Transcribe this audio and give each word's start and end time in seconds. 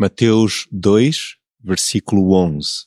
Mateus 0.00 0.68
2, 0.70 1.36
versículo 1.58 2.30
11. 2.32 2.86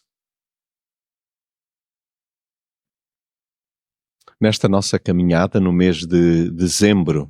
Nesta 4.40 4.70
nossa 4.70 4.98
caminhada 4.98 5.60
no 5.60 5.74
mês 5.74 6.06
de 6.06 6.50
dezembro, 6.52 7.30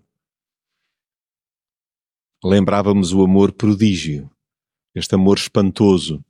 lembrávamos 2.43 3.11
o 3.11 3.23
amor 3.23 3.53
prodígio, 3.53 4.29
este 4.93 5.15
amor 5.15 5.39
espantoso, 5.39 6.23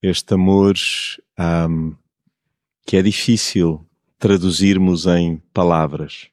este 0.00 0.32
amor 0.32 0.76
um, 1.68 1.94
que 2.86 2.96
é 2.96 3.02
difícil 3.02 3.86
traduzirmos 4.16 5.04
em 5.04 5.36
palavras. 5.52 6.30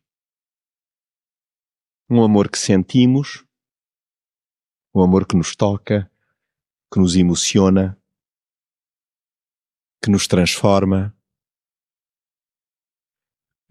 Um 2.09 2.23
amor 2.23 2.49
que 2.49 2.57
sentimos, 2.57 3.45
um 4.93 5.01
amor 5.01 5.25
que 5.25 5.35
nos 5.35 5.55
toca, 5.55 6.09
que 6.91 6.99
nos 6.99 7.15
emociona, 7.15 7.97
que 10.01 10.09
nos 10.09 10.27
transforma, 10.27 11.15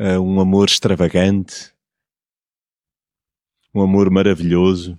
uh, 0.01 0.21
um 0.21 0.41
amor 0.41 0.69
extravagante, 0.69 1.75
um 3.75 3.83
amor 3.83 4.11
maravilhoso. 4.11 4.99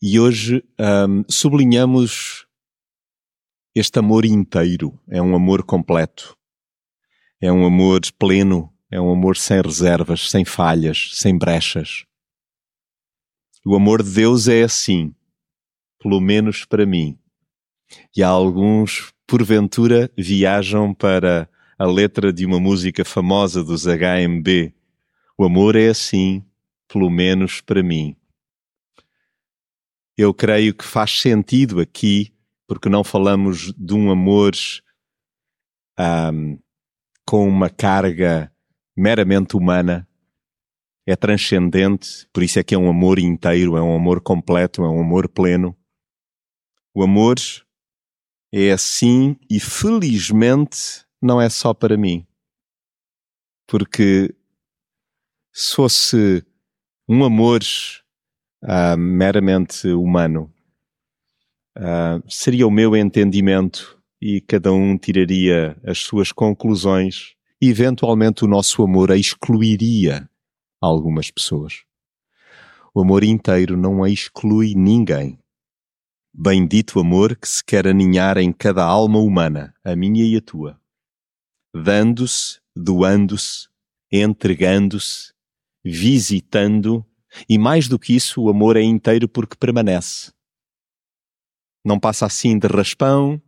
E 0.00 0.20
hoje 0.20 0.64
um, 0.78 1.24
sublinhamos 1.28 2.46
este 3.74 3.98
amor 3.98 4.24
inteiro, 4.24 4.98
é 5.08 5.20
um 5.20 5.34
amor 5.34 5.64
completo, 5.64 6.36
é 7.40 7.50
um 7.50 7.64
amor 7.64 8.00
pleno, 8.18 8.72
é 8.90 9.00
um 9.00 9.10
amor 9.10 9.36
sem 9.36 9.60
reservas, 9.60 10.28
sem 10.28 10.44
falhas, 10.44 11.10
sem 11.14 11.36
brechas. 11.36 12.04
O 13.64 13.76
amor 13.76 14.02
de 14.02 14.10
Deus 14.10 14.48
é 14.48 14.64
assim, 14.64 15.14
pelo 16.00 16.20
menos 16.20 16.64
para 16.64 16.84
mim. 16.84 17.16
E 18.16 18.22
há 18.22 18.28
alguns, 18.28 19.12
porventura, 19.26 20.10
viajam 20.18 20.92
para 20.92 21.48
a 21.78 21.86
letra 21.86 22.32
de 22.32 22.44
uma 22.44 22.58
música 22.58 23.04
famosa 23.04 23.62
dos 23.62 23.84
HMB. 23.84 24.74
O 25.38 25.44
amor 25.44 25.76
é 25.76 25.88
assim, 25.88 26.44
pelo 26.88 27.08
menos 27.08 27.60
para 27.60 27.84
mim. 27.84 28.16
Eu 30.18 30.34
creio 30.34 30.74
que 30.74 30.84
faz 30.84 31.20
sentido 31.20 31.80
aqui, 31.80 32.34
porque 32.66 32.88
não 32.88 33.04
falamos 33.04 33.72
de 33.78 33.94
um 33.94 34.10
amor 34.10 34.52
um, 35.98 36.58
com 37.24 37.48
uma 37.48 37.70
carga 37.70 38.52
meramente 38.96 39.56
humana, 39.56 40.06
é 41.06 41.16
transcendente, 41.16 42.28
por 42.32 42.42
isso 42.42 42.58
é 42.58 42.62
que 42.62 42.74
é 42.74 42.78
um 42.78 42.88
amor 42.88 43.18
inteiro, 43.18 43.76
é 43.76 43.82
um 43.82 43.94
amor 43.94 44.20
completo, 44.20 44.82
é 44.84 44.88
um 44.88 45.00
amor 45.00 45.28
pleno. 45.28 45.76
O 46.94 47.02
amor 47.02 47.36
é 48.52 48.70
assim 48.70 49.36
e 49.50 49.58
felizmente 49.58 51.04
não 51.20 51.40
é 51.40 51.48
só 51.48 51.74
para 51.74 51.96
mim. 51.96 52.26
Porque 53.66 54.34
se 55.52 55.74
fosse 55.74 56.44
um 57.08 57.24
amor 57.24 57.60
uh, 58.62 58.96
meramente 58.96 59.88
humano, 59.88 60.52
uh, 61.76 62.22
seria 62.30 62.66
o 62.66 62.70
meu 62.70 62.94
entendimento 62.94 64.00
e 64.20 64.40
cada 64.40 64.72
um 64.72 64.96
tiraria 64.96 65.76
as 65.84 65.98
suas 65.98 66.30
conclusões 66.30 67.34
eventualmente 67.62 68.44
o 68.44 68.48
nosso 68.48 68.82
amor 68.82 69.10
excluiria 69.10 70.28
algumas 70.88 71.30
pessoas. 71.30 71.84
O 72.94 73.00
amor 73.00 73.24
inteiro 73.24 73.76
não 73.76 74.06
exclui 74.06 74.74
ninguém. 74.74 75.38
Bendito 76.34 76.98
amor 76.98 77.36
que 77.36 77.48
se 77.48 77.64
quer 77.64 77.86
aninhar 77.86 78.38
em 78.38 78.52
cada 78.52 78.84
alma 78.84 79.18
humana, 79.18 79.74
a 79.84 79.94
minha 79.94 80.24
e 80.24 80.36
a 80.36 80.40
tua, 80.40 80.80
dando-se, 81.74 82.60
doando-se, 82.74 83.68
entregando-se, 84.10 85.32
visitando, 85.84 87.04
e 87.48 87.58
mais 87.58 87.88
do 87.88 87.98
que 87.98 88.14
isso, 88.14 88.42
o 88.42 88.48
amor 88.50 88.76
é 88.76 88.82
inteiro 88.82 89.28
porque 89.28 89.56
permanece. 89.56 90.32
Não 91.84 91.98
passa 91.98 92.26
assim 92.26 92.58
de 92.58 92.66
raspão, 92.66 93.40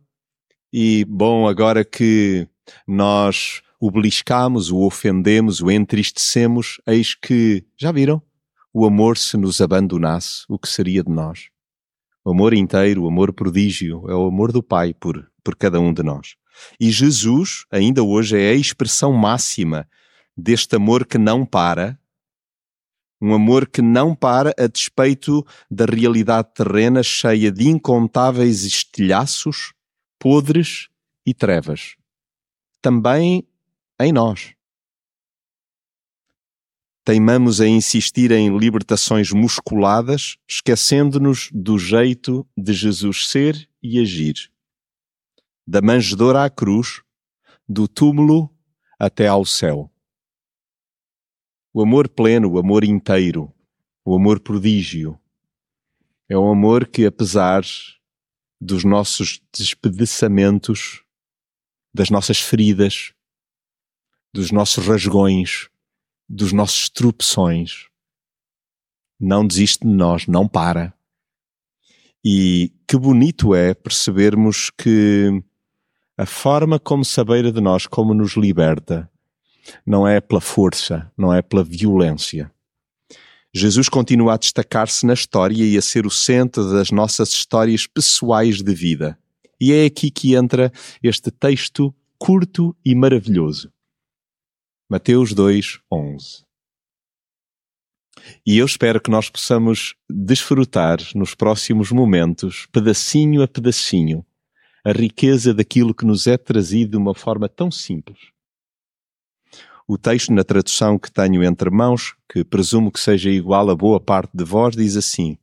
e 0.71 1.05
bom, 1.05 1.47
agora 1.47 1.85
que 1.85 2.47
nós 2.87 3.61
o 3.85 3.91
beliscamos, 3.91 4.71
o 4.71 4.79
ofendemos, 4.79 5.61
o 5.61 5.69
entristecemos, 5.69 6.81
eis 6.87 7.13
que, 7.13 7.63
já 7.77 7.91
viram? 7.91 8.19
O 8.73 8.83
amor 8.83 9.15
se 9.15 9.37
nos 9.37 9.61
abandonasse, 9.61 10.43
o 10.49 10.57
que 10.57 10.67
seria 10.67 11.03
de 11.03 11.11
nós? 11.11 11.49
O 12.25 12.31
amor 12.31 12.55
inteiro, 12.55 13.03
o 13.03 13.07
amor 13.07 13.31
prodígio, 13.31 14.09
é 14.09 14.15
o 14.15 14.25
amor 14.25 14.51
do 14.51 14.63
Pai 14.63 14.91
por, 14.91 15.31
por 15.43 15.55
cada 15.55 15.79
um 15.79 15.93
de 15.93 16.01
nós. 16.01 16.33
E 16.79 16.89
Jesus, 16.89 17.65
ainda 17.69 18.01
hoje, 18.01 18.35
é 18.35 18.49
a 18.49 18.55
expressão 18.55 19.13
máxima 19.13 19.87
deste 20.35 20.77
amor 20.77 21.05
que 21.05 21.19
não 21.19 21.45
para, 21.45 21.95
um 23.21 23.35
amor 23.35 23.67
que 23.67 23.83
não 23.83 24.15
para 24.15 24.51
a 24.57 24.65
despeito 24.65 25.45
da 25.69 25.85
realidade 25.85 26.55
terrena 26.55 27.03
cheia 27.03 27.51
de 27.51 27.69
incontáveis 27.69 28.63
estilhaços, 28.63 29.73
podres 30.17 30.89
e 31.23 31.35
trevas. 31.35 31.95
Também 32.81 33.47
em 33.99 34.11
nós. 34.11 34.53
Teimamos 37.05 37.61
a 37.61 37.67
insistir 37.67 38.31
em 38.31 38.57
libertações 38.57 39.31
musculadas, 39.31 40.37
esquecendo-nos 40.47 41.49
do 41.53 41.77
jeito 41.77 42.47
de 42.57 42.73
Jesus 42.73 43.27
ser 43.27 43.69
e 43.81 43.99
agir. 43.99 44.51
Da 45.67 45.81
manjedoura 45.81 46.43
à 46.43 46.49
cruz, 46.49 47.03
do 47.69 47.87
túmulo 47.87 48.49
até 48.97 49.27
ao 49.27 49.45
céu. 49.45 49.91
O 51.71 51.81
amor 51.81 52.09
pleno, 52.09 52.53
o 52.53 52.57
amor 52.57 52.83
inteiro, 52.83 53.53
o 54.03 54.15
amor 54.15 54.39
prodígio, 54.39 55.19
é 56.27 56.37
um 56.37 56.49
amor 56.49 56.87
que, 56.87 57.05
apesar 57.05 57.63
dos 58.59 58.83
nossos 58.83 59.39
despedaçamentos, 59.55 61.03
das 61.93 62.09
nossas 62.09 62.39
feridas, 62.39 63.13
dos 64.35 64.51
nossos 64.51 64.85
rasgões, 64.85 65.69
dos 66.27 66.51
nossos 66.51 66.89
tropeções. 66.89 67.85
Não 69.17 69.47
desiste 69.47 69.87
de 69.87 69.93
nós, 69.93 70.27
não 70.27 70.45
para. 70.45 70.93
E 72.21 72.73
que 72.85 72.97
bonito 72.97 73.55
é 73.55 73.73
percebermos 73.73 74.69
que 74.69 75.41
a 76.17 76.25
forma 76.25 76.77
como 76.77 77.05
se 77.05 77.23
beira 77.23 77.49
de 77.49 77.61
nós, 77.61 77.87
como 77.87 78.13
nos 78.13 78.33
liberta, 78.33 79.09
não 79.85 80.05
é 80.05 80.19
pela 80.19 80.41
força, 80.41 81.09
não 81.17 81.33
é 81.33 81.41
pela 81.41 81.63
violência. 81.63 82.51
Jesus 83.53 83.87
continua 83.87 84.33
a 84.33 84.37
destacar-se 84.37 85.05
na 85.05 85.13
história 85.13 85.63
e 85.63 85.77
a 85.77 85.81
ser 85.81 86.05
o 86.05 86.11
centro 86.11 86.73
das 86.73 86.91
nossas 86.91 87.29
histórias 87.29 87.87
pessoais 87.87 88.61
de 88.61 88.73
vida. 88.73 89.17
E 89.61 89.71
é 89.71 89.85
aqui 89.85 90.11
que 90.11 90.35
entra 90.35 90.73
este 91.01 91.31
texto 91.31 91.95
curto 92.19 92.75
e 92.83 92.93
maravilhoso. 92.93 93.71
Mateus 94.87 95.33
2, 95.33 95.79
11. 95.91 96.45
E 98.45 98.59
eu 98.59 98.65
espero 98.67 99.01
que 99.01 99.09
nós 99.09 99.31
possamos 99.31 99.95
desfrutar 100.07 100.99
nos 101.15 101.33
próximos 101.33 101.91
momentos, 101.91 102.67
pedacinho 102.71 103.41
a 103.41 103.47
pedacinho, 103.47 104.23
a 104.85 104.91
riqueza 104.91 105.55
daquilo 105.55 105.91
que 105.91 106.05
nos 106.05 106.27
é 106.27 106.37
trazido 106.37 106.91
de 106.91 106.97
uma 106.97 107.15
forma 107.15 107.49
tão 107.49 107.71
simples. 107.71 108.19
O 109.87 109.97
texto 109.97 110.31
na 110.31 110.43
tradução 110.43 110.99
que 110.99 111.11
tenho 111.11 111.43
entre 111.43 111.71
mãos, 111.71 112.15
que 112.31 112.43
presumo 112.43 112.91
que 112.91 112.99
seja 112.99 113.31
igual 113.31 113.71
a 113.71 113.75
boa 113.75 113.99
parte 113.99 114.37
de 114.37 114.43
vós, 114.43 114.75
diz 114.75 114.95
assim: 114.95 115.35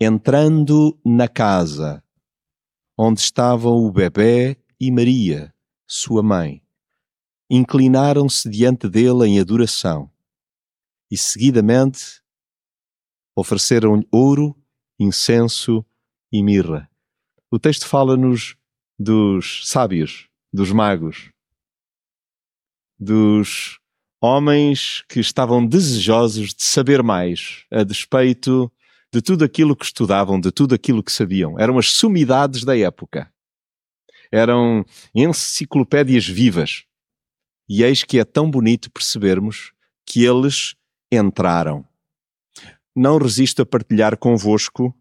Entrando 0.00 0.98
na 1.04 1.28
casa 1.28 2.02
onde 2.98 3.20
estavam 3.20 3.74
o 3.74 3.92
bebê 3.92 4.56
e 4.80 4.90
Maria, 4.90 5.54
sua 5.86 6.22
mãe, 6.22 6.61
inclinaram-se 7.54 8.48
diante 8.48 8.88
dele 8.88 9.26
em 9.26 9.38
adoração 9.38 10.10
e 11.10 11.18
seguidamente 11.18 12.22
ofereceram-lhe 13.36 14.08
ouro, 14.10 14.56
incenso 14.98 15.84
e 16.32 16.42
mirra. 16.42 16.90
O 17.50 17.58
texto 17.58 17.86
fala-nos 17.86 18.56
dos 18.98 19.68
sábios, 19.68 20.28
dos 20.50 20.72
magos, 20.72 21.30
dos 22.98 23.78
homens 24.18 25.04
que 25.06 25.20
estavam 25.20 25.66
desejosos 25.66 26.54
de 26.54 26.62
saber 26.62 27.02
mais 27.02 27.66
a 27.70 27.82
despeito 27.82 28.72
de 29.12 29.20
tudo 29.20 29.44
aquilo 29.44 29.76
que 29.76 29.84
estudavam, 29.84 30.40
de 30.40 30.50
tudo 30.50 30.74
aquilo 30.74 31.02
que 31.02 31.12
sabiam. 31.12 31.60
Eram 31.60 31.78
as 31.78 31.90
sumidades 31.90 32.64
da 32.64 32.78
época. 32.78 33.30
Eram 34.30 34.86
enciclopédias 35.14 36.26
vivas. 36.26 36.86
E 37.68 37.82
eis 37.82 38.02
que 38.02 38.18
é 38.18 38.24
tão 38.24 38.50
bonito 38.50 38.90
percebermos 38.90 39.72
que 40.04 40.24
eles 40.24 40.74
entraram. 41.10 41.84
Não 42.94 43.18
resisto 43.18 43.62
a 43.62 43.66
partilhar 43.66 44.16
convosco 44.18 44.94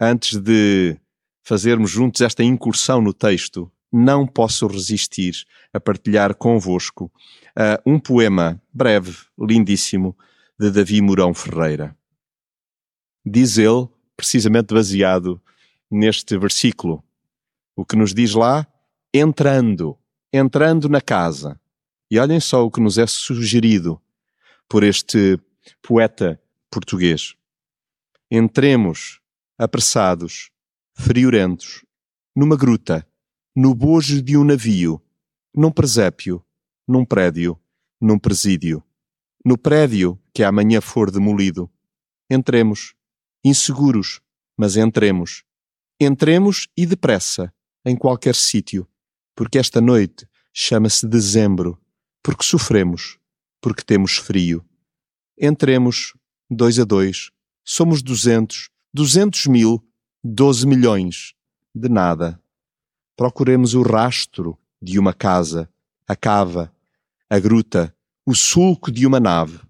antes 0.00 0.38
de 0.38 0.96
fazermos 1.42 1.90
juntos 1.90 2.20
esta 2.20 2.42
incursão 2.42 3.00
no 3.00 3.12
texto, 3.12 3.70
não 3.92 4.26
posso 4.26 4.66
resistir 4.66 5.44
a 5.72 5.80
partilhar 5.80 6.34
convosco 6.34 7.12
uh, 7.56 7.90
um 7.90 7.98
poema 7.98 8.60
breve, 8.72 9.16
lindíssimo, 9.38 10.16
de 10.58 10.70
Davi 10.70 11.00
Mourão 11.02 11.34
Ferreira. 11.34 11.96
Diz 13.24 13.58
ele, 13.58 13.88
precisamente 14.16 14.72
baseado 14.72 15.40
neste 15.90 16.38
versículo, 16.38 17.04
o 17.76 17.84
que 17.84 17.96
nos 17.96 18.14
diz 18.14 18.34
lá, 18.34 18.66
entrando, 19.12 19.98
entrando 20.32 20.88
na 20.88 21.00
casa. 21.00 21.60
E 22.12 22.18
olhem 22.18 22.40
só 22.40 22.62
o 22.62 22.70
que 22.70 22.78
nos 22.78 22.98
é 22.98 23.06
sugerido 23.06 23.98
por 24.68 24.84
este 24.84 25.40
poeta 25.80 26.38
português. 26.70 27.34
Entremos 28.30 29.18
apressados, 29.56 30.50
friorentos, 30.92 31.82
numa 32.36 32.54
gruta, 32.54 33.08
no 33.56 33.74
bojo 33.74 34.20
de 34.20 34.36
um 34.36 34.44
navio, 34.44 35.00
num 35.56 35.72
presépio, 35.72 36.44
num 36.86 37.02
prédio, 37.02 37.58
num 37.98 38.18
presídio, 38.18 38.84
no 39.42 39.56
prédio 39.56 40.20
que 40.34 40.44
amanhã 40.44 40.82
for 40.82 41.10
demolido. 41.10 41.72
Entremos, 42.28 42.94
inseguros, 43.42 44.20
mas 44.54 44.76
entremos. 44.76 45.44
Entremos 45.98 46.68
e 46.76 46.84
depressa, 46.84 47.50
em 47.86 47.96
qualquer 47.96 48.34
sítio, 48.34 48.86
porque 49.34 49.56
esta 49.56 49.80
noite 49.80 50.28
chama-se 50.52 51.08
dezembro, 51.08 51.81
porque 52.22 52.44
sofremos, 52.44 53.18
porque 53.60 53.82
temos 53.82 54.16
frio. 54.16 54.64
Entremos, 55.38 56.14
dois 56.50 56.78
a 56.78 56.84
dois, 56.84 57.30
somos 57.64 58.02
duzentos, 58.02 58.68
duzentos 58.92 59.46
mil, 59.46 59.82
doze 60.22 60.66
milhões, 60.66 61.34
de 61.74 61.88
nada. 61.88 62.40
Procuremos 63.16 63.74
o 63.74 63.82
rastro 63.82 64.58
de 64.80 64.98
uma 64.98 65.12
casa, 65.12 65.68
a 66.06 66.14
cava, 66.14 66.74
a 67.28 67.38
gruta, 67.38 67.94
o 68.24 68.34
sulco 68.34 68.90
de 68.90 69.06
uma 69.06 69.18
nave. 69.18 69.60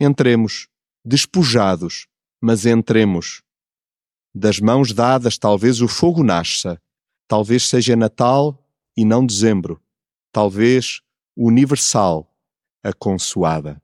Entremos, 0.00 0.68
despojados, 1.04 2.06
mas 2.40 2.66
entremos. 2.66 3.42
Das 4.34 4.58
mãos 4.58 4.92
dadas 4.92 5.38
talvez 5.38 5.80
o 5.80 5.88
fogo 5.88 6.24
nasça, 6.24 6.80
talvez 7.28 7.68
seja 7.68 7.94
Natal 7.94 8.58
e 8.96 9.04
não 9.04 9.24
dezembro, 9.24 9.80
talvez 10.32 11.00
universal, 11.36 12.30
a 12.82 12.92
consoada. 12.92 13.80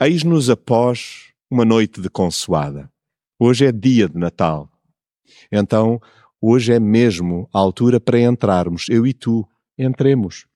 Eis-nos 0.00 0.50
após 0.50 1.32
uma 1.50 1.64
noite 1.64 2.00
de 2.00 2.08
consoada. 2.08 2.90
Hoje 3.38 3.66
é 3.66 3.72
dia 3.72 4.08
de 4.08 4.18
Natal. 4.18 4.70
Então, 5.50 6.00
hoje 6.40 6.72
é 6.72 6.80
mesmo 6.80 7.48
a 7.52 7.58
altura 7.58 8.00
para 8.00 8.20
entrarmos, 8.20 8.86
eu 8.88 9.06
e 9.06 9.12
tu, 9.12 9.48
entremos. 9.78 10.46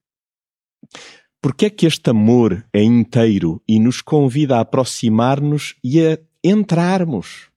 Porque 1.41 1.67
é 1.67 1.71
que 1.71 1.87
este 1.87 2.11
amor 2.11 2.67
é 2.73 2.83
inteiro 2.83 3.63
e 3.69 3.79
nos 3.79 4.01
convida 4.01 4.57
a 4.57 4.61
aproximar-nos 4.61 5.77
e 5.83 6.05
a 6.05 6.19
entrarmos 6.43 7.51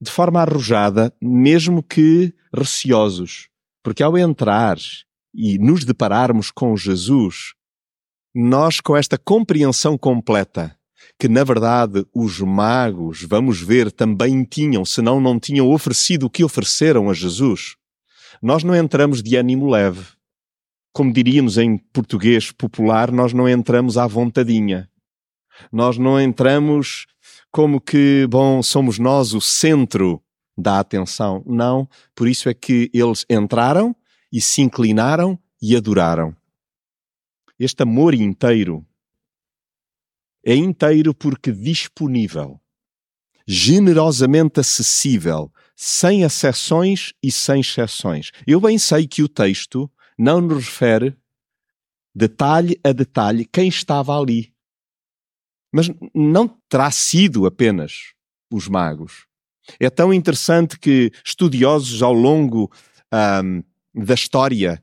de 0.00 0.10
forma 0.10 0.40
arrojada, 0.40 1.14
mesmo 1.20 1.82
que 1.82 2.32
receosos? 2.54 3.48
Porque 3.82 4.02
ao 4.02 4.16
entrar 4.16 4.78
e 5.34 5.58
nos 5.58 5.84
depararmos 5.84 6.50
com 6.50 6.76
Jesus, 6.76 7.54
nós, 8.34 8.80
com 8.80 8.96
esta 8.96 9.18
compreensão 9.18 9.96
completa 9.98 10.76
que 11.18 11.28
na 11.28 11.44
verdade 11.44 12.06
os 12.14 12.40
magos, 12.40 13.22
vamos 13.22 13.60
ver, 13.60 13.92
também 13.92 14.44
tinham, 14.44 14.84
senão 14.84 15.20
não 15.20 15.38
tinham 15.38 15.70
oferecido 15.70 16.24
o 16.24 16.30
que 16.30 16.44
ofereceram 16.44 17.10
a 17.10 17.14
Jesus. 17.14 17.76
Nós 18.42 18.64
não 18.64 18.74
entramos 18.74 19.22
de 19.22 19.36
ânimo 19.36 19.68
leve. 19.68 20.06
Como 20.92 21.12
diríamos 21.12 21.58
em 21.58 21.76
português 21.76 22.50
popular, 22.50 23.12
nós 23.12 23.32
não 23.32 23.48
entramos 23.48 23.98
à 23.98 24.06
vontadinha. 24.06 24.88
Nós 25.70 25.98
não 25.98 26.18
entramos 26.18 27.06
como 27.50 27.80
que, 27.80 28.26
bom, 28.28 28.62
somos 28.62 28.98
nós 28.98 29.34
o 29.34 29.40
centro 29.40 30.22
da 30.56 30.80
atenção. 30.80 31.42
Não, 31.46 31.88
por 32.14 32.28
isso 32.28 32.48
é 32.48 32.54
que 32.54 32.90
eles 32.94 33.26
entraram 33.28 33.94
e 34.32 34.40
se 34.40 34.60
inclinaram 34.62 35.38
e 35.60 35.76
adoraram. 35.76 36.36
Este 37.58 37.82
amor 37.82 38.14
inteiro 38.14 38.86
é 40.44 40.54
inteiro 40.54 41.14
porque 41.14 41.52
disponível, 41.52 42.60
generosamente 43.46 44.60
acessível, 44.60 45.52
sem 45.76 46.22
exceções 46.22 47.12
e 47.22 47.30
sem 47.30 47.60
exceções. 47.60 48.30
Eu 48.46 48.60
bem 48.60 48.78
sei 48.78 49.06
que 49.06 49.22
o 49.22 49.28
texto 49.28 49.90
não 50.16 50.40
nos 50.40 50.66
refere 50.66 51.16
detalhe 52.14 52.78
a 52.82 52.92
detalhe 52.92 53.44
quem 53.44 53.68
estava 53.68 54.18
ali. 54.18 54.52
Mas 55.72 55.88
não 56.14 56.48
terá 56.68 56.90
sido 56.90 57.46
apenas 57.46 58.12
os 58.52 58.68
magos. 58.68 59.26
É 59.78 59.88
tão 59.88 60.12
interessante 60.12 60.78
que 60.78 61.12
estudiosos 61.24 62.02
ao 62.02 62.12
longo 62.12 62.70
um, 63.44 63.62
da 63.94 64.14
história 64.14 64.82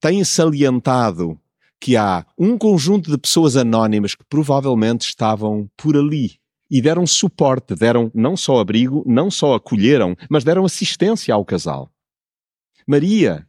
têm 0.00 0.24
salientado 0.24 1.38
que 1.80 1.96
há 1.96 2.26
um 2.36 2.58
conjunto 2.58 3.10
de 3.10 3.18
pessoas 3.18 3.56
anónimas 3.56 4.14
que 4.14 4.24
provavelmente 4.24 5.02
estavam 5.02 5.70
por 5.76 5.96
ali 5.96 6.38
e 6.70 6.82
deram 6.82 7.06
suporte, 7.06 7.74
deram 7.74 8.10
não 8.14 8.36
só 8.36 8.58
abrigo, 8.58 9.02
não 9.06 9.30
só 9.30 9.54
acolheram, 9.54 10.16
mas 10.28 10.44
deram 10.44 10.64
assistência 10.64 11.32
ao 11.32 11.44
casal. 11.44 11.90
Maria, 12.86 13.46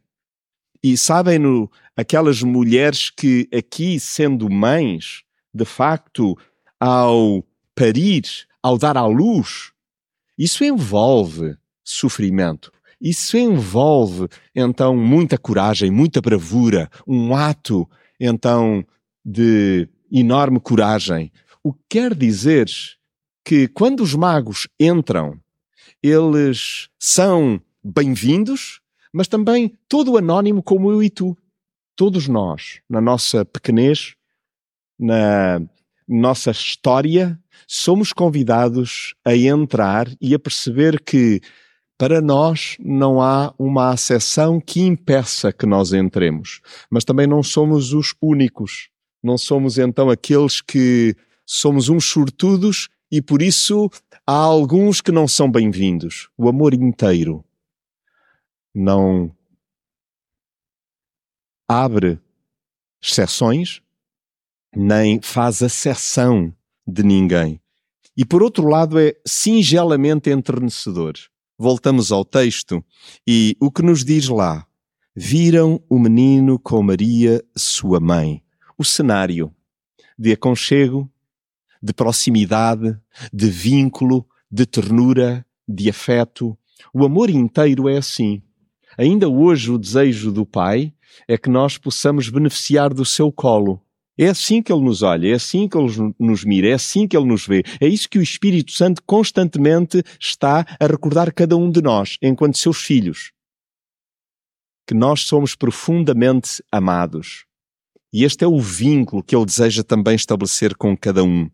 e 0.82 0.96
sabem-no 0.96 1.70
aquelas 1.96 2.42
mulheres 2.42 3.10
que 3.10 3.48
aqui, 3.52 4.00
sendo 4.00 4.48
mães, 4.48 5.22
de 5.52 5.64
facto, 5.64 6.38
ao 6.78 7.44
parir, 7.74 8.22
ao 8.62 8.78
dar 8.78 8.96
à 8.96 9.06
luz, 9.06 9.72
isso 10.38 10.64
envolve 10.64 11.56
sofrimento. 11.84 12.72
Isso 13.00 13.38
envolve, 13.38 14.28
então, 14.54 14.94
muita 14.94 15.38
coragem, 15.38 15.90
muita 15.90 16.20
bravura, 16.20 16.90
um 17.06 17.34
ato 17.34 17.88
então 18.18 18.84
de 19.24 19.88
enorme 20.12 20.60
coragem. 20.60 21.32
O 21.64 21.72
que 21.72 21.80
quer 21.88 22.14
dizer 22.14 22.68
que 23.44 23.68
quando 23.68 24.02
os 24.02 24.14
magos 24.14 24.68
entram, 24.78 25.40
eles 26.02 26.88
são 26.98 27.60
bem-vindos, 27.82 28.80
mas 29.12 29.28
também 29.28 29.76
todo 29.88 30.18
anónimo 30.18 30.62
como 30.62 30.90
eu 30.90 31.02
e 31.02 31.08
tu. 31.08 31.36
Todos 31.96 32.28
nós, 32.28 32.80
na 32.88 33.00
nossa 33.00 33.44
pequenez, 33.44 34.14
na 34.98 35.60
nossa 36.06 36.50
história, 36.50 37.38
somos 37.66 38.12
convidados 38.12 39.14
a 39.24 39.34
entrar 39.34 40.08
e 40.20 40.34
a 40.34 40.38
perceber 40.38 41.00
que 41.02 41.40
para 42.00 42.22
nós 42.22 42.78
não 42.80 43.20
há 43.20 43.54
uma 43.58 43.90
acessão 43.90 44.58
que 44.58 44.80
impeça 44.80 45.52
que 45.52 45.66
nós 45.66 45.92
entremos, 45.92 46.62
mas 46.88 47.04
também 47.04 47.26
não 47.26 47.42
somos 47.42 47.92
os 47.92 48.14
únicos. 48.22 48.88
Não 49.22 49.36
somos 49.36 49.76
então 49.76 50.08
aqueles 50.08 50.62
que 50.62 51.14
somos 51.44 51.90
uns 51.90 52.06
sortudos 52.06 52.88
e 53.12 53.20
por 53.20 53.42
isso 53.42 53.90
há 54.26 54.32
alguns 54.32 55.02
que 55.02 55.12
não 55.12 55.28
são 55.28 55.50
bem-vindos. 55.52 56.30
O 56.38 56.48
amor 56.48 56.72
inteiro 56.72 57.44
não 58.74 59.30
abre 61.68 62.18
exceções, 62.98 63.82
nem 64.74 65.20
faz 65.20 65.62
acessão 65.62 66.50
de 66.86 67.02
ninguém. 67.02 67.60
E 68.16 68.24
por 68.24 68.42
outro 68.42 68.66
lado 68.66 68.98
é 68.98 69.14
singelamente 69.26 70.30
enternecedor 70.30 71.12
voltamos 71.60 72.10
ao 72.10 72.24
texto 72.24 72.82
e 73.26 73.54
o 73.60 73.70
que 73.70 73.82
nos 73.82 74.02
diz 74.02 74.28
lá? 74.28 74.66
Viram 75.14 75.78
o 75.90 75.98
menino 75.98 76.58
com 76.58 76.82
Maria, 76.82 77.44
sua 77.54 78.00
mãe. 78.00 78.42
O 78.78 78.84
cenário 78.84 79.54
de 80.18 80.32
aconchego, 80.32 81.10
de 81.82 81.92
proximidade, 81.92 82.98
de 83.30 83.50
vínculo, 83.50 84.26
de 84.50 84.64
ternura, 84.64 85.44
de 85.68 85.90
afeto. 85.90 86.56
O 86.94 87.04
amor 87.04 87.28
inteiro 87.28 87.90
é 87.90 87.98
assim. 87.98 88.42
Ainda 88.96 89.28
hoje 89.28 89.70
o 89.70 89.76
desejo 89.76 90.32
do 90.32 90.46
Pai 90.46 90.94
é 91.28 91.36
que 91.36 91.50
nós 91.50 91.76
possamos 91.76 92.30
beneficiar 92.30 92.94
do 92.94 93.04
seu 93.04 93.30
colo, 93.30 93.82
é 94.24 94.28
assim 94.28 94.62
que 94.62 94.70
Ele 94.70 94.82
nos 94.82 95.00
olha, 95.00 95.28
é 95.28 95.32
assim 95.32 95.66
que 95.66 95.78
Ele 95.78 96.14
nos 96.18 96.44
mira, 96.44 96.68
é 96.68 96.72
assim 96.74 97.08
que 97.08 97.16
Ele 97.16 97.26
nos 97.26 97.46
vê. 97.46 97.62
É 97.80 97.88
isso 97.88 98.06
que 98.06 98.18
o 98.18 98.22
Espírito 98.22 98.70
Santo 98.72 99.02
constantemente 99.06 100.02
está 100.20 100.66
a 100.78 100.86
recordar 100.86 101.32
cada 101.32 101.56
um 101.56 101.70
de 101.70 101.80
nós, 101.80 102.18
enquanto 102.20 102.58
seus 102.58 102.82
filhos. 102.82 103.32
Que 104.86 104.92
nós 104.92 105.22
somos 105.22 105.54
profundamente 105.54 106.62
amados. 106.70 107.46
E 108.12 108.24
este 108.24 108.44
é 108.44 108.46
o 108.46 108.60
vínculo 108.60 109.22
que 109.22 109.34
Ele 109.34 109.46
deseja 109.46 109.82
também 109.82 110.16
estabelecer 110.16 110.76
com 110.76 110.94
cada 110.94 111.24
um. 111.24 111.48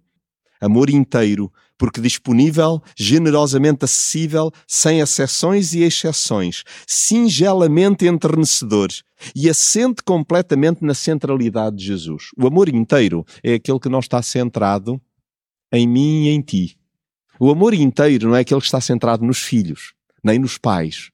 Amor 0.60 0.90
inteiro, 0.90 1.52
porque 1.78 2.00
disponível, 2.00 2.82
generosamente 2.96 3.84
acessível, 3.84 4.50
sem 4.66 5.00
exceções 5.00 5.74
e 5.74 5.82
exceções, 5.82 6.64
singelamente 6.86 8.06
enternecedor 8.06 8.88
e 9.34 9.48
assente 9.48 10.02
completamente 10.02 10.84
na 10.84 10.94
centralidade 10.94 11.76
de 11.76 11.84
Jesus. 11.84 12.24
O 12.36 12.46
amor 12.46 12.68
inteiro 12.68 13.24
é 13.42 13.54
aquele 13.54 13.78
que 13.78 13.88
não 13.88 14.00
está 14.00 14.22
centrado 14.22 15.00
em 15.72 15.86
mim 15.86 16.24
e 16.24 16.28
em 16.30 16.40
ti. 16.40 16.78
O 17.38 17.50
amor 17.50 17.74
inteiro 17.74 18.28
não 18.28 18.36
é 18.36 18.40
aquele 18.40 18.60
que 18.60 18.66
está 18.66 18.80
centrado 18.80 19.24
nos 19.24 19.38
filhos, 19.38 19.92
nem 20.24 20.38
nos 20.38 20.56
pais, 20.56 21.10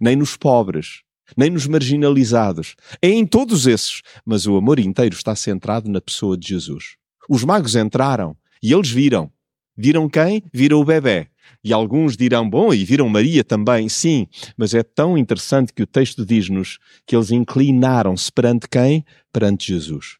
nem 0.00 0.14
nos 0.14 0.36
pobres, 0.36 1.02
nem 1.36 1.50
nos 1.50 1.66
marginalizados. 1.66 2.76
É 3.02 3.08
em 3.08 3.26
todos 3.26 3.66
esses, 3.66 4.02
mas 4.24 4.46
o 4.46 4.56
amor 4.56 4.78
inteiro 4.78 5.14
está 5.14 5.34
centrado 5.34 5.90
na 5.90 6.00
pessoa 6.00 6.36
de 6.36 6.48
Jesus. 6.48 6.96
Os 7.28 7.42
magos 7.42 7.74
entraram 7.74 8.36
e 8.62 8.72
eles 8.72 8.90
viram 8.90 9.32
Viram 9.76 10.08
quem? 10.08 10.42
Viram 10.52 10.80
o 10.80 10.84
bebê. 10.84 11.28
E 11.62 11.72
alguns 11.72 12.16
dirão, 12.16 12.48
bom, 12.48 12.72
e 12.72 12.84
viram 12.84 13.08
Maria 13.08 13.42
também, 13.42 13.88
sim, 13.88 14.26
mas 14.56 14.74
é 14.74 14.82
tão 14.82 15.16
interessante 15.16 15.72
que 15.72 15.82
o 15.82 15.86
texto 15.86 16.24
diz-nos 16.24 16.78
que 17.06 17.16
eles 17.16 17.30
inclinaram-se 17.30 18.30
perante 18.30 18.68
quem? 18.68 19.04
Perante 19.32 19.72
Jesus. 19.72 20.18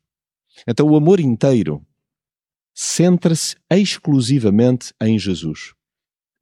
Então 0.67 0.89
o 0.89 0.97
amor 0.97 1.21
inteiro 1.21 1.83
centra-se 2.75 3.57
exclusivamente 3.71 4.93
em 5.01 5.19
Jesus, 5.19 5.73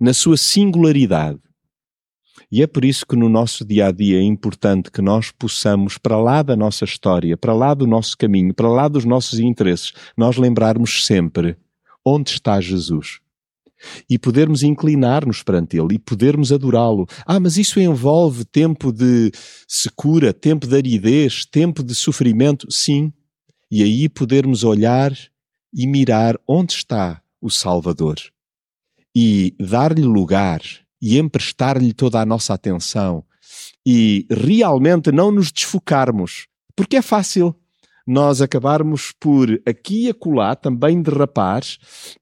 na 0.00 0.14
sua 0.14 0.36
singularidade. 0.36 1.40
E 2.50 2.62
é 2.62 2.66
por 2.66 2.84
isso 2.84 3.06
que 3.06 3.16
no 3.16 3.28
nosso 3.28 3.64
dia 3.64 3.88
a 3.88 3.92
dia 3.92 4.18
é 4.18 4.22
importante 4.22 4.90
que 4.90 5.02
nós 5.02 5.30
possamos, 5.30 5.98
para 5.98 6.16
lá 6.16 6.42
da 6.42 6.56
nossa 6.56 6.84
história, 6.84 7.36
para 7.36 7.52
lá 7.52 7.74
do 7.74 7.86
nosso 7.86 8.16
caminho, 8.16 8.54
para 8.54 8.68
lá 8.68 8.88
dos 8.88 9.04
nossos 9.04 9.38
interesses, 9.38 9.92
nós 10.16 10.36
lembrarmos 10.36 11.04
sempre 11.04 11.56
onde 12.04 12.30
está 12.30 12.60
Jesus. 12.60 13.20
E 14.08 14.18
podermos 14.18 14.62
inclinar-nos 14.62 15.42
perante 15.42 15.76
Ele 15.76 15.96
e 15.96 15.98
podermos 15.98 16.52
adorá-lo. 16.52 17.06
Ah, 17.26 17.40
mas 17.40 17.56
isso 17.56 17.80
envolve 17.80 18.44
tempo 18.44 18.92
de 18.92 19.32
secura, 19.66 20.32
tempo 20.32 20.66
de 20.66 20.76
aridez, 20.76 21.44
tempo 21.44 21.82
de 21.82 21.94
sofrimento? 21.94 22.70
Sim. 22.70 23.12
E 23.70 23.82
aí 23.82 24.08
podermos 24.08 24.62
olhar 24.62 25.12
e 25.74 25.86
mirar 25.86 26.38
onde 26.46 26.74
está 26.74 27.20
o 27.40 27.50
Salvador 27.50 28.16
e 29.16 29.54
dar-lhe 29.58 30.02
lugar 30.02 30.62
e 31.00 31.18
emprestar-lhe 31.18 31.92
toda 31.92 32.20
a 32.20 32.26
nossa 32.26 32.54
atenção 32.54 33.24
e 33.84 34.26
realmente 34.30 35.10
não 35.10 35.32
nos 35.32 35.50
desfocarmos, 35.50 36.46
porque 36.76 36.96
é 36.96 37.02
fácil 37.02 37.54
nós 38.06 38.40
acabarmos 38.40 39.12
por 39.18 39.48
aqui 39.66 40.06
e 40.06 40.08
acolá 40.10 40.54
também 40.54 41.00
derrapar 41.00 41.62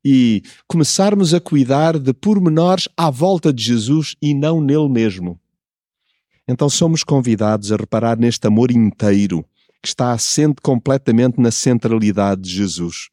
e 0.04 0.42
começarmos 0.66 1.32
a 1.32 1.40
cuidar 1.40 1.98
de 1.98 2.12
pormenores 2.12 2.88
à 2.96 3.10
volta 3.10 3.52
de 3.52 3.62
Jesus 3.62 4.14
e 4.20 4.34
não 4.34 4.60
nele 4.60 4.88
mesmo. 4.88 5.38
Então 6.46 6.68
somos 6.68 7.04
convidados 7.04 7.70
a 7.70 7.76
reparar 7.76 8.18
neste 8.18 8.46
amor 8.46 8.70
inteiro 8.70 9.44
que 9.82 9.88
está 9.88 10.12
assente 10.12 10.60
completamente 10.60 11.40
na 11.40 11.50
centralidade 11.50 12.42
de 12.42 12.50
Jesus 12.50 13.08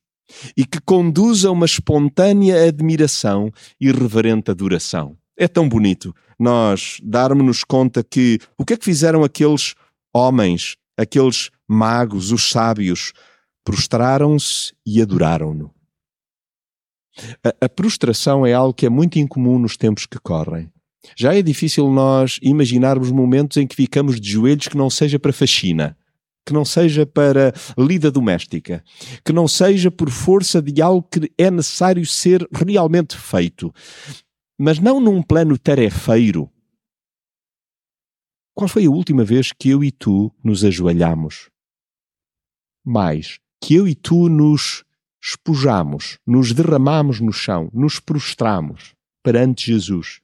e 0.55 0.65
que 0.65 0.81
conduz 0.81 1.45
a 1.45 1.51
uma 1.51 1.65
espontânea 1.65 2.67
admiração 2.67 3.51
e 3.79 3.91
reverente 3.91 4.51
adoração. 4.51 5.15
É 5.37 5.47
tão 5.47 5.69
bonito 5.69 6.13
nós 6.39 6.99
darmos-nos 7.03 7.63
conta 7.63 8.03
que 8.03 8.39
o 8.57 8.65
que 8.65 8.73
é 8.73 8.77
que 8.77 8.85
fizeram 8.85 9.23
aqueles 9.23 9.73
homens, 10.13 10.75
aqueles 10.97 11.49
magos, 11.67 12.31
os 12.31 12.49
sábios, 12.49 13.13
prostraram-se 13.63 14.73
e 14.85 15.01
adoraram-no. 15.01 15.73
A, 17.43 17.65
a, 17.65 17.69
prostração 17.69 18.45
é 18.45 18.53
algo 18.53 18.73
que 18.73 18.85
é 18.85 18.89
muito 18.89 19.19
incomum 19.19 19.59
nos 19.59 19.75
tempos 19.75 20.05
que 20.05 20.19
correm. 20.19 20.71
Já 21.17 21.35
é 21.35 21.41
difícil 21.41 21.89
nós 21.91 22.39
imaginarmos 22.41 23.11
momentos 23.11 23.57
em 23.57 23.67
que 23.67 23.75
ficamos 23.75 24.21
de 24.21 24.29
joelhos 24.31 24.67
que 24.67 24.77
não 24.77 24.89
seja 24.89 25.19
para 25.19 25.33
faxina, 25.33 25.97
que 26.45 26.53
não 26.53 26.63
seja 26.63 27.05
para 27.05 27.53
lida 27.77 28.09
doméstica, 28.09 28.83
que 29.25 29.33
não 29.33 29.47
seja 29.47 29.91
por 29.91 30.09
força 30.09 30.61
de 30.61 30.81
algo 30.81 31.07
que 31.09 31.31
é 31.37 31.51
necessário 31.51 32.05
ser 32.05 32.47
realmente 32.53 33.17
feito, 33.17 33.73
mas 34.57 34.79
não 34.79 34.99
num 34.99 35.21
plano 35.21 35.57
tarefeiro. 35.57 36.49
Qual 38.55 38.67
foi 38.67 38.85
a 38.85 38.89
última 38.89 39.25
vez 39.25 39.51
que 39.51 39.69
eu 39.69 39.83
e 39.83 39.91
tu 39.91 40.31
nos 40.43 40.63
ajoelhamos 40.63 41.49
mais 42.87 43.39
que 43.61 43.75
eu 43.75 43.85
e 43.85 43.93
tu 43.93 44.29
nos 44.29 44.85
espujamos, 45.21 46.17
nos 46.25 46.53
derramamos 46.53 47.19
no 47.19 47.33
chão, 47.33 47.69
nos 47.73 47.99
prostramos 47.99 48.93
perante 49.21 49.65
Jesus. 49.65 50.21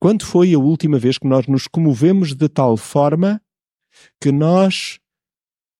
Quando 0.00 0.24
foi 0.24 0.52
a 0.52 0.58
última 0.58 0.98
vez 0.98 1.18
que 1.18 1.26
nós 1.28 1.46
nos 1.46 1.68
comovemos 1.68 2.34
de 2.34 2.48
tal 2.48 2.76
forma 2.76 3.40
que 4.20 4.32
nós 4.32 4.98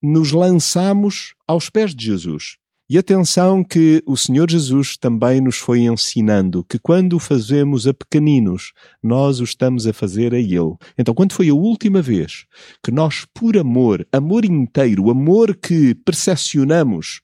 nos 0.01 0.31
lançamos 0.31 1.35
aos 1.45 1.69
pés 1.69 1.93
de 1.93 2.05
Jesus? 2.05 2.57
E 2.91 2.97
atenção 2.97 3.63
que 3.63 4.03
o 4.05 4.17
Senhor 4.17 4.51
Jesus 4.51 4.97
também 4.97 5.39
nos 5.39 5.55
foi 5.55 5.83
ensinando 5.83 6.61
que 6.65 6.77
quando 6.77 7.13
o 7.13 7.19
fazemos 7.19 7.87
a 7.87 7.93
pequeninos, 7.93 8.73
nós 9.01 9.39
o 9.39 9.45
estamos 9.45 9.87
a 9.87 9.93
fazer 9.93 10.33
a 10.33 10.37
Ele. 10.37 10.75
Então, 10.97 11.13
quando 11.13 11.31
foi 11.31 11.47
a 11.47 11.53
última 11.53 12.01
vez 12.01 12.45
que 12.83 12.91
nós, 12.91 13.25
por 13.33 13.57
amor, 13.57 14.05
amor 14.11 14.43
inteiro, 14.43 15.09
amor 15.09 15.55
que 15.55 15.95
percepcionamos, 15.95 17.21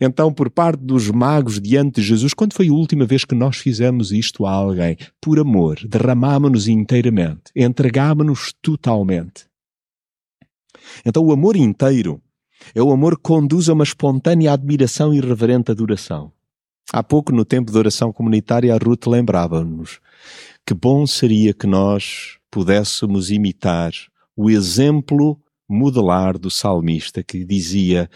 então, 0.00 0.32
por 0.32 0.48
parte 0.48 0.78
dos 0.80 1.10
magos 1.10 1.60
diante 1.60 2.00
de 2.00 2.06
Jesus, 2.06 2.32
quando 2.32 2.54
foi 2.54 2.68
a 2.68 2.72
última 2.72 3.04
vez 3.04 3.24
que 3.24 3.34
nós 3.34 3.56
fizemos 3.56 4.12
isto 4.12 4.46
a 4.46 4.52
alguém? 4.52 4.96
Por 5.20 5.40
amor, 5.40 5.80
derramámonos 5.88 6.68
inteiramente, 6.68 7.50
entregámonos 7.56 8.54
totalmente. 8.62 9.44
Então, 11.04 11.24
o 11.24 11.32
amor 11.32 11.56
inteiro 11.56 12.22
é 12.74 12.82
o 12.82 12.92
amor 12.92 13.16
que 13.16 13.22
conduz 13.22 13.68
a 13.68 13.72
uma 13.72 13.84
espontânea 13.84 14.52
admiração 14.52 15.12
e 15.12 15.20
reverente 15.20 15.70
adoração. 15.70 16.32
Há 16.92 17.02
pouco, 17.02 17.32
no 17.32 17.44
tempo 17.44 17.72
de 17.72 17.78
oração 17.78 18.12
comunitária, 18.12 18.74
a 18.74 18.78
Ruth 18.78 19.06
lembrava-nos 19.06 20.00
que 20.66 20.74
bom 20.74 21.06
seria 21.06 21.54
que 21.54 21.66
nós 21.66 22.38
pudéssemos 22.50 23.30
imitar 23.30 23.92
o 24.36 24.50
exemplo 24.50 25.40
modelar 25.68 26.38
do 26.38 26.50
salmista 26.50 27.22
que 27.22 27.44
dizia 27.44 28.10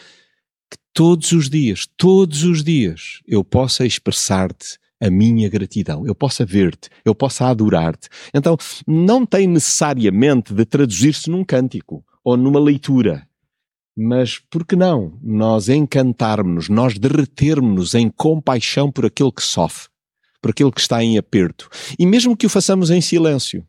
que 0.70 0.76
todos 0.92 1.32
os 1.32 1.48
dias, 1.48 1.86
todos 1.96 2.44
os 2.44 2.62
dias, 2.62 3.20
eu 3.26 3.42
possa 3.42 3.86
expressar-te 3.86 4.78
a 5.00 5.10
minha 5.10 5.48
gratidão, 5.48 6.06
eu 6.06 6.14
possa 6.14 6.44
ver-te, 6.44 6.88
eu 7.04 7.14
possa 7.14 7.46
adorar-te. 7.46 8.08
Então, 8.32 8.56
não 8.86 9.26
tem 9.26 9.46
necessariamente 9.46 10.54
de 10.54 10.64
traduzir-se 10.64 11.30
num 11.30 11.44
cântico 11.44 12.04
ou 12.24 12.36
numa 12.36 12.60
leitura 12.60 13.26
mas 13.96 14.38
por 14.38 14.66
que 14.66 14.76
não 14.76 15.18
nós 15.22 15.68
encantarmos-nos, 15.68 16.68
nós 16.68 16.98
derretermos-nos 16.98 17.94
em 17.94 18.10
compaixão 18.10 18.92
por 18.92 19.06
aquele 19.06 19.32
que 19.32 19.42
sofre, 19.42 19.88
por 20.42 20.50
aquele 20.50 20.70
que 20.70 20.80
está 20.80 21.02
em 21.02 21.16
aperto. 21.16 21.68
E 21.98 22.04
mesmo 22.04 22.36
que 22.36 22.46
o 22.46 22.50
façamos 22.50 22.90
em 22.90 23.00
silêncio, 23.00 23.66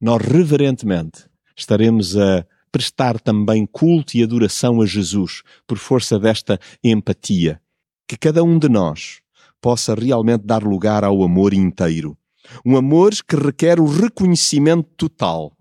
nós 0.00 0.20
reverentemente 0.20 1.26
estaremos 1.56 2.16
a 2.16 2.44
prestar 2.72 3.20
também 3.20 3.64
culto 3.64 4.16
e 4.16 4.22
adoração 4.24 4.82
a 4.82 4.86
Jesus 4.86 5.42
por 5.64 5.78
força 5.78 6.18
desta 6.18 6.58
empatia. 6.82 7.60
Que 8.08 8.16
cada 8.16 8.42
um 8.42 8.58
de 8.58 8.68
nós 8.68 9.20
possa 9.60 9.94
realmente 9.94 10.44
dar 10.44 10.64
lugar 10.64 11.04
ao 11.04 11.22
amor 11.22 11.54
inteiro. 11.54 12.18
Um 12.66 12.76
amor 12.76 13.12
que 13.26 13.36
requer 13.36 13.78
o 13.78 13.86
reconhecimento 13.86 14.88
total. 14.96 15.56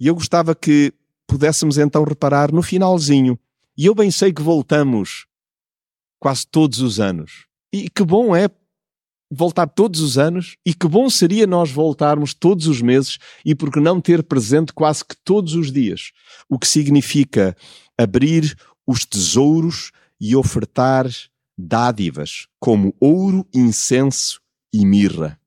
E 0.00 0.08
eu 0.08 0.14
gostava 0.14 0.54
que 0.54 0.92
pudéssemos 1.28 1.78
então 1.78 2.02
reparar 2.02 2.50
no 2.50 2.62
finalzinho. 2.62 3.38
E 3.76 3.86
eu 3.86 3.94
bem 3.94 4.10
sei 4.10 4.32
que 4.32 4.42
voltamos 4.42 5.26
quase 6.18 6.46
todos 6.46 6.80
os 6.80 6.98
anos. 6.98 7.46
E 7.72 7.88
que 7.88 8.02
bom 8.02 8.34
é 8.34 8.48
voltar 9.30 9.66
todos 9.66 10.00
os 10.00 10.16
anos 10.16 10.56
e 10.64 10.72
que 10.72 10.88
bom 10.88 11.10
seria 11.10 11.46
nós 11.46 11.70
voltarmos 11.70 12.32
todos 12.32 12.66
os 12.66 12.80
meses 12.80 13.18
e 13.44 13.54
porque 13.54 13.78
não 13.78 14.00
ter 14.00 14.22
presente 14.22 14.72
quase 14.72 15.04
que 15.04 15.14
todos 15.22 15.54
os 15.54 15.70
dias. 15.70 16.12
O 16.48 16.58
que 16.58 16.66
significa 16.66 17.54
abrir 17.96 18.56
os 18.86 19.04
tesouros 19.04 19.92
e 20.18 20.34
ofertar 20.34 21.06
dádivas 21.56 22.46
como 22.58 22.94
ouro, 22.98 23.46
incenso 23.54 24.40
e 24.72 24.86
mirra. 24.86 25.38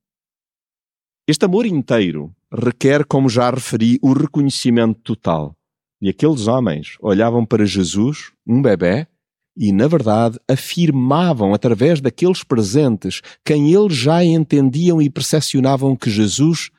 Este 1.28 1.46
amor 1.46 1.66
inteiro 1.66 2.34
requer, 2.54 3.06
como 3.06 3.30
já 3.30 3.50
referi, 3.50 3.98
o 4.02 4.14
reconhecimento 4.14 5.00
total. 5.02 5.56
E 6.02 6.10
aqueles 6.10 6.48
homens 6.48 6.98
olhavam 7.00 7.46
para 7.46 7.66
Jesus, 7.66 8.32
um 8.46 8.62
bebê, 8.62 9.08
e, 9.56 9.72
na 9.72 9.88
verdade, 9.88 10.40
afirmavam 10.48 11.54
através 11.54 12.00
daqueles 12.02 12.44
presentes 12.44 13.22
quem 13.46 13.74
eles 13.74 13.96
já 13.96 14.24
entendiam 14.24 15.02
e 15.02 15.10
percepcionavam 15.10 15.96
que 15.96 16.10
Jesus 16.10 16.72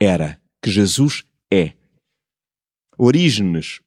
era, 0.00 0.40
que 0.62 0.70
Jesus 0.70 1.24
é. 1.52 1.74
Orígenes 2.98 3.80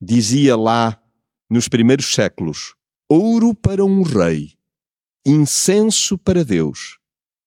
dizia 0.00 0.56
lá 0.56 1.00
nos 1.48 1.68
primeiros 1.68 2.12
séculos: 2.12 2.74
ouro 3.08 3.54
para 3.54 3.84
um 3.84 4.02
rei 4.02 4.52
incenso 5.24 6.18
para 6.18 6.44
Deus 6.44 6.98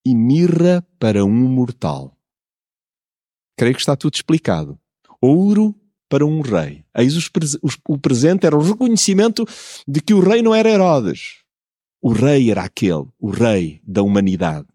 e 0.06 0.16
mirra 0.16 0.82
para 1.00 1.26
um 1.26 1.48
mortal. 1.48 2.18
Creio 3.58 3.76
que 3.76 3.82
está 3.82 3.96
tudo 3.96 4.16
explicado. 4.16 4.80
Ouro 5.22 5.76
para 6.14 6.28
um 6.28 6.42
rei. 6.42 6.86
Eis 6.96 7.18
os, 7.18 7.28
os, 7.64 7.76
o 7.90 7.98
presente 7.98 8.46
era 8.46 8.56
o 8.56 8.62
reconhecimento 8.62 9.48
de 9.88 10.00
que 10.00 10.14
o 10.14 10.20
rei 10.20 10.44
não 10.44 10.54
era 10.54 10.70
Herodes. 10.70 11.42
O 12.00 12.12
rei 12.14 12.52
era 12.52 12.62
aquele, 12.62 13.08
o 13.18 13.32
rei 13.32 13.82
da 13.84 14.04
humanidade. 14.04 14.68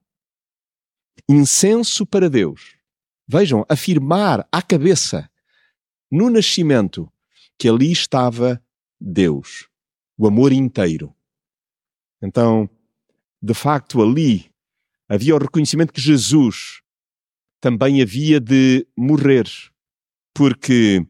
Incenso 1.29 2.05
para 2.05 2.29
Deus. 2.29 2.75
Vejam, 3.29 3.65
afirmar 3.69 4.49
à 4.51 4.61
cabeça, 4.61 5.31
no 6.11 6.29
nascimento, 6.29 7.09
que 7.57 7.69
ali 7.69 7.93
estava 7.93 8.61
Deus, 9.01 9.69
o 10.17 10.27
amor 10.27 10.51
inteiro. 10.51 11.15
Então, 12.21 12.69
de 13.41 13.55
facto, 13.55 14.03
ali 14.03 14.51
havia 15.09 15.37
o 15.37 15.39
reconhecimento 15.39 15.93
que 15.93 16.01
Jesus 16.01 16.83
também 17.61 18.03
havia 18.03 18.41
de 18.41 18.85
morrer, 18.97 19.49
porque 20.35 21.07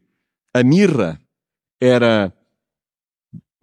a 0.55 0.63
mirra 0.63 1.21
era 1.81 2.33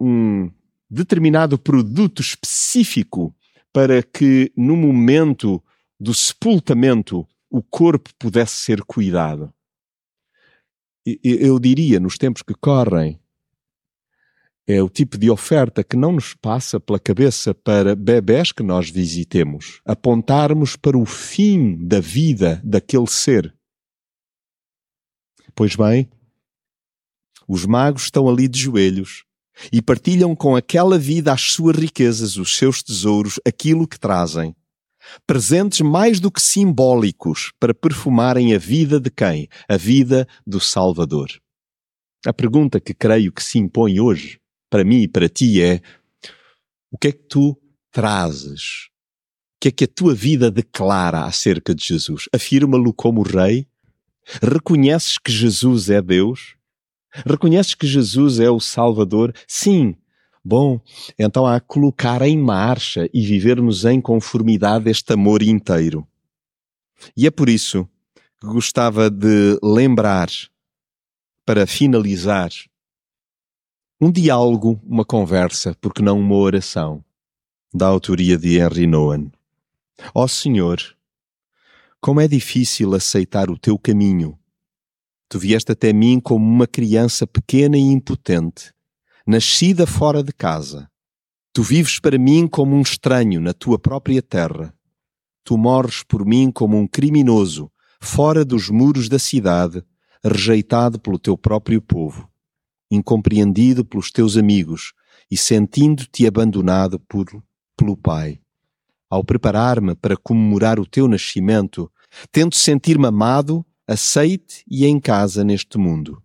um 0.00 0.50
determinado 0.88 1.58
produto 1.58 2.20
específico 2.20 3.34
para 3.72 4.02
que 4.02 4.52
no 4.56 4.76
momento 4.76 5.62
do 5.98 6.14
sepultamento 6.14 7.26
o 7.50 7.62
corpo 7.62 8.10
pudesse 8.18 8.56
ser 8.56 8.82
cuidado. 8.82 9.52
Eu 11.22 11.58
diria, 11.58 12.00
nos 12.00 12.18
tempos 12.18 12.42
que 12.42 12.54
correm, 12.54 13.20
é 14.66 14.82
o 14.82 14.88
tipo 14.88 15.16
de 15.16 15.30
oferta 15.30 15.84
que 15.84 15.96
não 15.96 16.12
nos 16.12 16.34
passa 16.34 16.80
pela 16.80 16.98
cabeça 16.98 17.54
para 17.54 17.94
bebés 17.94 18.50
que 18.50 18.64
nós 18.64 18.90
visitemos, 18.90 19.80
apontarmos 19.84 20.74
para 20.74 20.98
o 20.98 21.04
fim 21.04 21.76
da 21.86 22.00
vida 22.00 22.60
daquele 22.64 23.06
ser. 23.06 23.54
Pois 25.54 25.76
bem, 25.76 26.10
os 27.48 27.64
magos 27.64 28.04
estão 28.04 28.28
ali 28.28 28.48
de 28.48 28.58
joelhos 28.58 29.24
e 29.72 29.80
partilham 29.80 30.34
com 30.34 30.54
aquela 30.54 30.98
vida 30.98 31.32
as 31.32 31.42
suas 31.42 31.76
riquezas, 31.76 32.36
os 32.36 32.56
seus 32.56 32.82
tesouros, 32.82 33.40
aquilo 33.46 33.86
que 33.86 33.98
trazem. 33.98 34.54
Presentes 35.26 35.80
mais 35.80 36.18
do 36.18 36.30
que 36.30 36.42
simbólicos 36.42 37.52
para 37.60 37.72
perfumarem 37.72 38.54
a 38.54 38.58
vida 38.58 38.98
de 38.98 39.10
quem? 39.10 39.48
A 39.68 39.76
vida 39.76 40.26
do 40.46 40.60
Salvador. 40.60 41.30
A 42.26 42.32
pergunta 42.32 42.80
que 42.80 42.92
creio 42.92 43.32
que 43.32 43.42
se 43.42 43.58
impõe 43.58 44.00
hoje 44.00 44.40
para 44.68 44.84
mim 44.84 45.02
e 45.02 45.08
para 45.08 45.28
ti 45.28 45.62
é: 45.62 45.80
o 46.90 46.98
que 46.98 47.08
é 47.08 47.12
que 47.12 47.22
tu 47.28 47.56
trazes? 47.92 48.88
O 49.56 49.60
que 49.60 49.68
é 49.68 49.70
que 49.70 49.84
a 49.84 49.88
tua 49.88 50.14
vida 50.14 50.50
declara 50.50 51.24
acerca 51.24 51.74
de 51.74 51.84
Jesus? 51.84 52.28
Afirma-lo 52.34 52.92
como 52.92 53.22
Rei? 53.22 53.66
Reconheces 54.42 55.18
que 55.18 55.30
Jesus 55.30 55.88
é 55.88 56.02
Deus? 56.02 56.55
Reconheces 57.24 57.74
que 57.74 57.86
Jesus 57.86 58.40
é 58.40 58.50
o 58.50 58.60
Salvador? 58.60 59.34
Sim. 59.46 59.94
Bom, 60.44 60.80
então 61.18 61.46
há 61.46 61.58
que 61.58 61.66
colocar 61.66 62.22
em 62.22 62.38
marcha 62.38 63.08
e 63.12 63.24
vivermos 63.26 63.84
em 63.84 64.00
conformidade 64.00 64.88
este 64.90 65.12
amor 65.12 65.42
inteiro. 65.42 66.06
E 67.16 67.26
é 67.26 67.30
por 67.30 67.48
isso 67.48 67.88
que 68.40 68.46
gostava 68.46 69.10
de 69.10 69.58
lembrar, 69.62 70.28
para 71.44 71.66
finalizar, 71.66 72.50
um 74.00 74.10
diálogo, 74.10 74.80
uma 74.84 75.04
conversa, 75.04 75.76
porque 75.80 76.02
não 76.02 76.18
uma 76.20 76.36
oração, 76.36 77.04
da 77.72 77.86
autoria 77.86 78.36
de 78.36 78.58
Henry 78.58 78.86
Nouwen. 78.86 79.32
Ó 80.14 80.24
oh 80.24 80.28
Senhor, 80.28 80.78
como 82.00 82.20
é 82.20 82.28
difícil 82.28 82.94
aceitar 82.94 83.50
o 83.50 83.58
teu 83.58 83.78
caminho. 83.78 84.38
Tu 85.28 85.38
vieste 85.38 85.72
até 85.72 85.92
mim 85.92 86.20
como 86.20 86.44
uma 86.44 86.66
criança 86.66 87.26
pequena 87.26 87.76
e 87.76 87.80
impotente, 87.80 88.72
nascida 89.26 89.86
fora 89.86 90.22
de 90.22 90.32
casa. 90.32 90.88
Tu 91.52 91.62
vives 91.62 91.98
para 91.98 92.18
mim 92.18 92.46
como 92.46 92.76
um 92.76 92.82
estranho 92.82 93.40
na 93.40 93.52
tua 93.52 93.78
própria 93.78 94.22
terra. 94.22 94.74
Tu 95.42 95.56
morres 95.56 96.02
por 96.02 96.24
mim 96.24 96.50
como 96.50 96.76
um 96.76 96.86
criminoso, 96.86 97.70
fora 98.00 98.44
dos 98.44 98.68
muros 98.68 99.08
da 99.08 99.18
cidade, 99.18 99.82
rejeitado 100.22 101.00
pelo 101.00 101.18
teu 101.18 101.36
próprio 101.36 101.80
povo 101.80 102.28
incompreendido 102.90 103.84
pelos 103.84 104.10
teus 104.10 104.36
amigos 104.36 104.92
e 105.30 105.36
sentindo-te 105.36 106.26
abandonado 106.26 107.00
por, 107.00 107.26
pelo 107.76 107.96
Pai. 107.96 108.40
Ao 109.08 109.22
preparar-me 109.24 109.94
para 109.94 110.16
comemorar 110.16 110.78
o 110.78 110.86
teu 110.86 111.08
nascimento, 111.08 111.90
tento 112.30 112.56
sentir-me 112.56 113.06
amado, 113.06 113.64
aceite 113.86 114.64
e 114.68 114.86
em 114.86 114.98
casa 114.98 115.44
neste 115.44 115.78
mundo. 115.78 116.22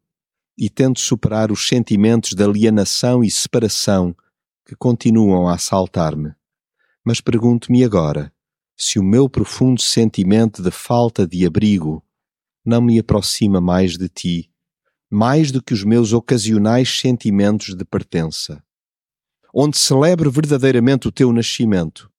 E 0.58 0.70
tento 0.70 1.00
superar 1.00 1.52
os 1.52 1.68
sentimentos 1.68 2.34
de 2.34 2.44
alienação 2.44 3.24
e 3.24 3.32
separação 3.32 4.16
que 4.66 4.76
continuam 4.76 5.48
a 5.48 5.56
assaltar-me. 5.56 6.34
Mas 7.04 7.20
pergunto-me 7.22 7.84
agora 7.84 8.32
se 8.78 9.00
o 9.00 9.04
meu 9.04 9.30
profundo 9.30 9.82
sentimento 9.82 10.62
de 10.62 10.72
falta 10.72 11.28
de 11.28 11.46
abrigo 11.46 12.04
não 12.66 12.82
me 12.82 13.00
aproxima 13.00 13.60
mais 13.60 13.98
de 13.98 14.08
ti 14.10 14.52
mais 15.12 15.52
do 15.52 15.62
que 15.62 15.74
os 15.74 15.84
meus 15.84 16.14
ocasionais 16.14 16.98
sentimentos 16.98 17.76
de 17.76 17.84
pertença. 17.84 18.64
Onde 19.54 19.78
celebro 19.78 20.32
verdadeiramente 20.32 21.06
o 21.06 21.12
teu 21.12 21.34
nascimento? 21.34 22.10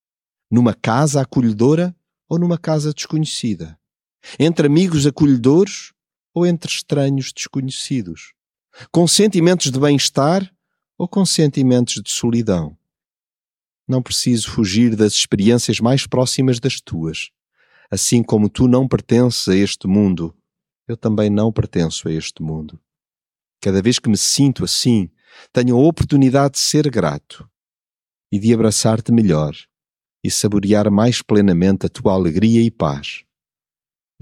Numa 0.50 0.74
casa 0.74 1.22
acolhedora 1.22 1.96
ou 2.28 2.38
numa 2.38 2.58
casa 2.58 2.92
desconhecida? 2.92 3.78
Entre 4.38 4.66
amigos 4.66 5.06
acolhedores 5.06 5.92
ou 6.34 6.46
entre 6.46 6.70
estranhos 6.70 7.32
desconhecidos? 7.32 8.34
Com 8.90 9.06
sentimentos 9.06 9.70
de 9.70 9.78
bem-estar 9.78 10.50
ou 10.96 11.06
com 11.06 11.24
sentimentos 11.26 12.02
de 12.02 12.10
solidão? 12.10 12.76
Não 13.86 14.02
preciso 14.02 14.50
fugir 14.50 14.96
das 14.96 15.12
experiências 15.12 15.80
mais 15.80 16.06
próximas 16.06 16.58
das 16.60 16.80
tuas. 16.80 17.30
Assim 17.90 18.22
como 18.22 18.48
tu 18.48 18.66
não 18.66 18.88
pertences 18.88 19.48
a 19.48 19.56
este 19.56 19.86
mundo, 19.86 20.34
eu 20.88 20.96
também 20.96 21.28
não 21.28 21.52
pertenço 21.52 22.08
a 22.08 22.12
este 22.12 22.42
mundo. 22.42 22.80
Cada 23.60 23.82
vez 23.82 23.98
que 23.98 24.08
me 24.08 24.16
sinto 24.16 24.64
assim, 24.64 25.10
tenho 25.52 25.76
a 25.76 25.80
oportunidade 25.80 26.54
de 26.54 26.60
ser 26.60 26.90
grato 26.90 27.48
e 28.30 28.38
de 28.38 28.54
abraçar-te 28.54 29.12
melhor 29.12 29.54
e 30.24 30.30
saborear 30.30 30.90
mais 30.90 31.20
plenamente 31.20 31.86
a 31.86 31.88
tua 31.88 32.14
alegria 32.14 32.62
e 32.62 32.70
paz. 32.70 33.24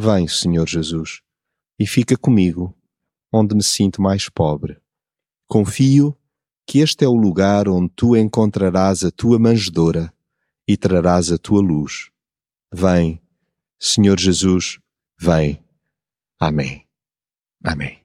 Vem, 0.03 0.27
Senhor 0.27 0.67
Jesus, 0.67 1.21
e 1.79 1.87
fica 1.87 2.17
comigo, 2.17 2.75
onde 3.31 3.55
me 3.55 3.63
sinto 3.63 4.01
mais 4.01 4.31
pobre. 4.31 4.81
Confio 5.47 6.17
que 6.67 6.79
este 6.79 7.05
é 7.05 7.09
o 7.09 7.13
lugar 7.13 7.69
onde 7.69 7.93
tu 7.95 8.17
encontrarás 8.17 9.05
a 9.05 9.11
tua 9.11 9.39
manjedoura 9.39 10.11
e 10.67 10.75
trarás 10.75 11.31
a 11.31 11.37
tua 11.37 11.61
luz. 11.61 12.11
Vem, 12.73 13.21
Senhor 13.79 14.19
Jesus, 14.19 14.79
vem. 15.21 15.63
Amém. 16.41 16.89
Amém. 17.63 18.00